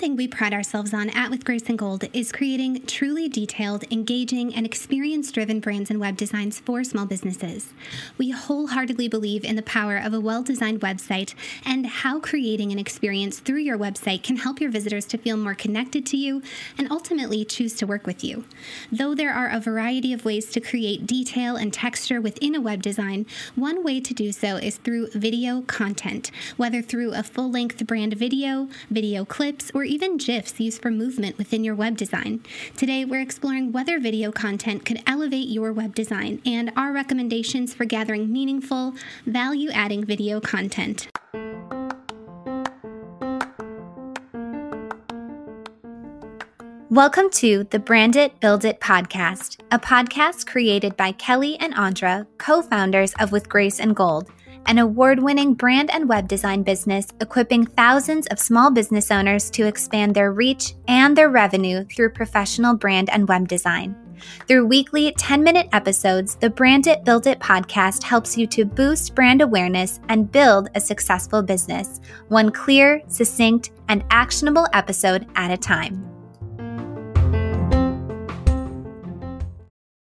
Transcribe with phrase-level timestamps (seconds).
[0.00, 4.54] thing we pride ourselves on at With Grace and Gold is creating truly detailed, engaging,
[4.54, 7.74] and experience driven brands and web designs for small businesses.
[8.16, 11.34] We wholeheartedly believe in the power of a well designed website
[11.66, 15.54] and how creating an experience through your website can help your visitors to feel more
[15.54, 16.40] connected to you
[16.78, 18.46] and ultimately choose to work with you.
[18.90, 22.80] Though there are a variety of ways to create detail and texture within a web
[22.80, 27.86] design, one way to do so is through video content, whether through a full length
[27.86, 32.40] brand video, video clips, or even GIFs used for movement within your web design.
[32.76, 37.84] Today, we're exploring whether video content could elevate your web design and our recommendations for
[37.84, 38.94] gathering meaningful,
[39.26, 41.08] value adding video content.
[46.88, 52.28] Welcome to the Brand It, Build It podcast, a podcast created by Kelly and Andra,
[52.38, 54.30] co founders of With Grace and Gold
[54.66, 59.66] an award winning brand and web design business equipping thousands of small business owners to
[59.66, 63.96] expand their reach and their revenue through professional brand and web design.
[64.46, 69.14] Through weekly 10 minute episodes, the Brand It Build It podcast helps you to boost
[69.14, 75.56] brand awareness and build a successful business, one clear, succinct, and actionable episode at a
[75.56, 76.06] time.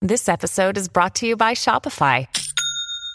[0.00, 2.26] This episode is brought to you by Shopify.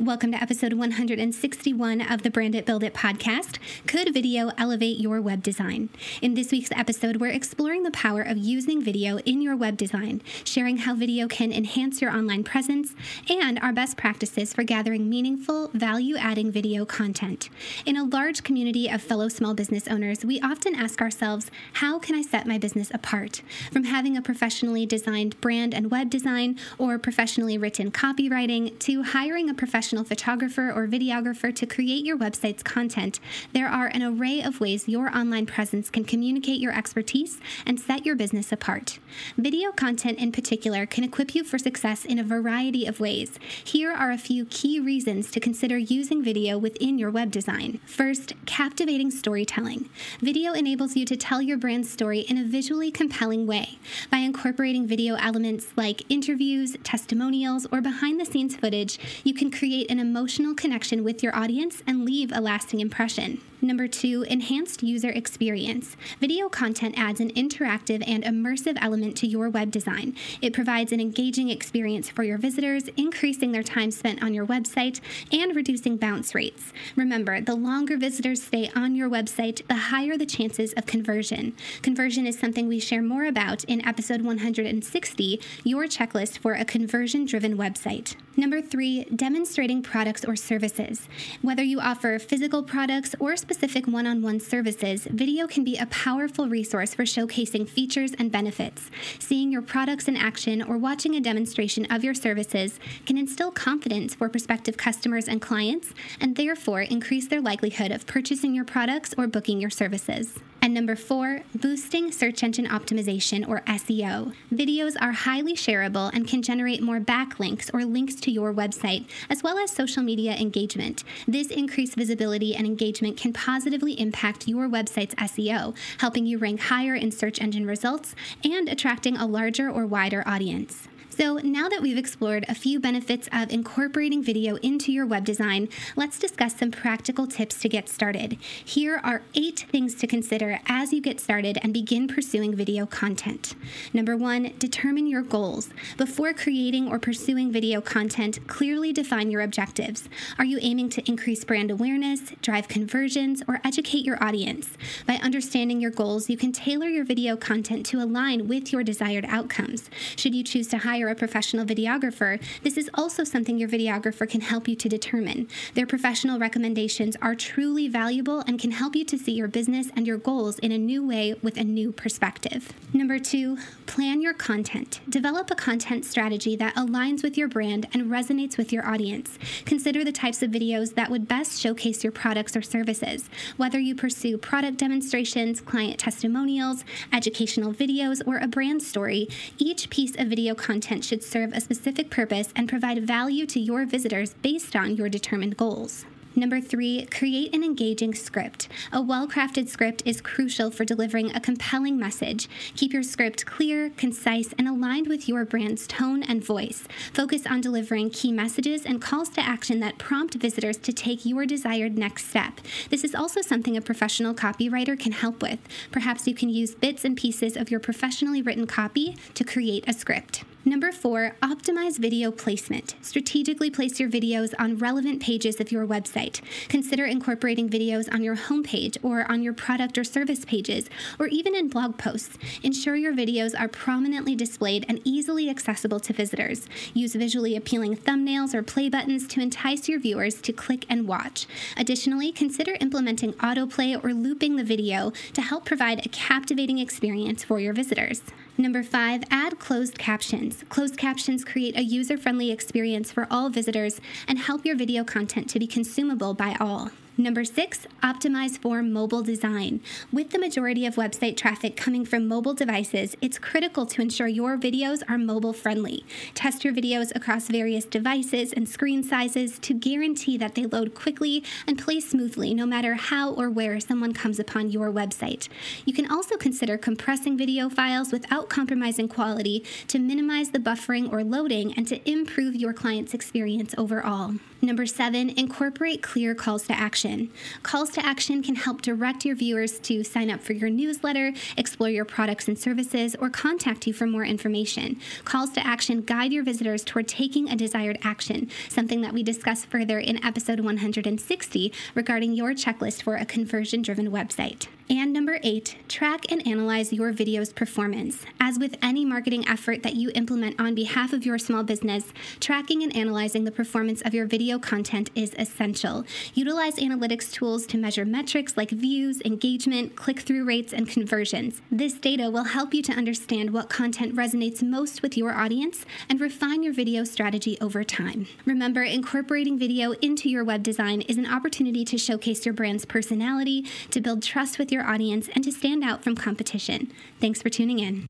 [0.00, 3.58] Welcome to episode 161 of the Brand It Build It podcast.
[3.86, 5.88] Could video elevate your web design?
[6.20, 10.20] In this week's episode, we're exploring the power of using video in your web design,
[10.42, 12.96] sharing how video can enhance your online presence,
[13.30, 17.48] and our best practices for gathering meaningful, value adding video content.
[17.86, 22.16] In a large community of fellow small business owners, we often ask ourselves, how can
[22.16, 23.42] I set my business apart?
[23.70, 29.48] From having a professionally designed brand and web design or professionally written copywriting to hiring
[29.48, 33.20] a professional professional photographer or videographer to create your website's content,
[33.52, 38.06] there are an array of ways your online presence can communicate your expertise and set
[38.06, 38.98] your business apart.
[39.36, 43.38] Video content, in particular, can equip you for success in a variety of ways.
[43.62, 47.78] Here are a few key reasons to consider using video within your web design.
[47.84, 49.90] First, captivating storytelling.
[50.20, 53.78] Video enables you to tell your brand's story in a visually compelling way.
[54.10, 59.73] By incorporating video elements like interviews, testimonials, or behind the scenes footage, you can create
[59.74, 63.40] create an emotional connection with your audience and leave a lasting impression.
[63.64, 65.96] Number two, enhanced user experience.
[66.20, 70.14] Video content adds an interactive and immersive element to your web design.
[70.42, 75.00] It provides an engaging experience for your visitors, increasing their time spent on your website
[75.32, 76.74] and reducing bounce rates.
[76.94, 81.54] Remember, the longer visitors stay on your website, the higher the chances of conversion.
[81.80, 87.24] Conversion is something we share more about in episode 160, Your Checklist for a Conversion
[87.24, 88.14] Driven Website.
[88.36, 91.08] Number three, demonstrating products or services.
[91.40, 95.76] Whether you offer physical products or specific specific one on one services, video can be
[95.78, 98.90] a powerful resource for showcasing features and benefits.
[99.18, 104.14] Seeing your products in action or watching a demonstration of your services can instill confidence
[104.14, 109.26] for prospective customers and clients, and therefore increase their likelihood of purchasing your products or
[109.26, 110.40] booking your services.
[110.64, 114.32] And number four, boosting search engine optimization or SEO.
[114.50, 119.42] Videos are highly shareable and can generate more backlinks or links to your website, as
[119.42, 121.04] well as social media engagement.
[121.28, 126.94] This increased visibility and engagement can positively impact your website's SEO, helping you rank higher
[126.94, 130.88] in search engine results and attracting a larger or wider audience.
[131.16, 135.68] So, now that we've explored a few benefits of incorporating video into your web design,
[135.94, 138.36] let's discuss some practical tips to get started.
[138.64, 143.54] Here are eight things to consider as you get started and begin pursuing video content.
[143.92, 145.70] Number one, determine your goals.
[145.96, 150.08] Before creating or pursuing video content, clearly define your objectives.
[150.38, 154.76] Are you aiming to increase brand awareness, drive conversions, or educate your audience?
[155.06, 159.24] By understanding your goals, you can tailor your video content to align with your desired
[159.26, 159.90] outcomes.
[160.16, 164.40] Should you choose to hire a professional videographer, this is also something your videographer can
[164.40, 165.48] help you to determine.
[165.74, 170.06] Their professional recommendations are truly valuable and can help you to see your business and
[170.06, 172.72] your goals in a new way with a new perspective.
[172.92, 173.56] Number two,
[173.86, 175.00] plan your content.
[175.08, 179.38] Develop a content strategy that aligns with your brand and resonates with your audience.
[179.64, 183.30] Consider the types of videos that would best showcase your products or services.
[183.56, 190.14] Whether you pursue product demonstrations, client testimonials, educational videos, or a brand story, each piece
[190.16, 194.76] of video content should serve a specific purpose and provide value to your visitors based
[194.76, 196.04] on your determined goals.
[196.36, 198.68] Number three, create an engaging script.
[198.92, 202.48] A well crafted script is crucial for delivering a compelling message.
[202.74, 206.88] Keep your script clear, concise, and aligned with your brand's tone and voice.
[207.12, 211.46] Focus on delivering key messages and calls to action that prompt visitors to take your
[211.46, 212.60] desired next step.
[212.90, 215.60] This is also something a professional copywriter can help with.
[215.92, 219.92] Perhaps you can use bits and pieces of your professionally written copy to create a
[219.92, 220.42] script.
[220.66, 222.94] Number four, optimize video placement.
[223.02, 226.40] Strategically place your videos on relevant pages of your website.
[226.68, 230.88] Consider incorporating videos on your homepage or on your product or service pages,
[231.18, 232.38] or even in blog posts.
[232.62, 236.66] Ensure your videos are prominently displayed and easily accessible to visitors.
[236.94, 241.46] Use visually appealing thumbnails or play buttons to entice your viewers to click and watch.
[241.76, 247.60] Additionally, consider implementing autoplay or looping the video to help provide a captivating experience for
[247.60, 248.22] your visitors.
[248.56, 250.53] Number five, add closed captions.
[250.68, 255.48] Closed captions create a user friendly experience for all visitors and help your video content
[255.50, 256.90] to be consumable by all.
[257.16, 259.80] Number six, optimize for mobile design.
[260.12, 264.58] With the majority of website traffic coming from mobile devices, it's critical to ensure your
[264.58, 266.04] videos are mobile friendly.
[266.34, 271.44] Test your videos across various devices and screen sizes to guarantee that they load quickly
[271.68, 275.48] and play smoothly no matter how or where someone comes upon your website.
[275.84, 281.22] You can also consider compressing video files without compromising quality to minimize the buffering or
[281.22, 284.34] loading and to improve your client's experience overall.
[284.60, 286.72] Number seven, incorporate clear calls to
[287.04, 287.30] action.
[287.62, 291.90] Calls to action can help direct your viewers to sign up for your newsletter, explore
[291.90, 294.98] your products and services, or contact you for more information.
[295.24, 299.64] Calls to action guide your visitors toward taking a desired action, something that we discuss
[299.64, 304.66] further in episode 160 regarding your checklist for a conversion driven website.
[304.90, 308.26] And number eight, track and analyze your video's performance.
[308.38, 312.82] As with any marketing effort that you implement on behalf of your small business, tracking
[312.82, 316.04] and analyzing the performance of your video content is essential.
[316.34, 321.62] Utilize analytics tools to measure metrics like views, engagement, click through rates, and conversions.
[321.70, 326.20] This data will help you to understand what content resonates most with your audience and
[326.20, 328.26] refine your video strategy over time.
[328.44, 333.64] Remember, incorporating video into your web design is an opportunity to showcase your brand's personality,
[333.90, 336.92] to build trust with your audience, and to stand out from competition.
[337.20, 338.06] Thanks for tuning in.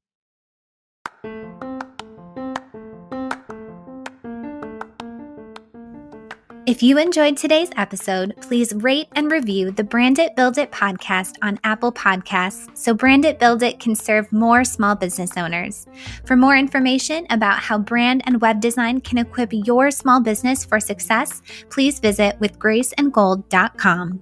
[6.66, 11.34] If you enjoyed today's episode, please rate and review the Brand It Build It podcast
[11.42, 15.86] on Apple Podcasts so Brand It Build It can serve more small business owners.
[16.24, 20.80] For more information about how brand and web design can equip your small business for
[20.80, 24.20] success, please visit withgraceandgold.com.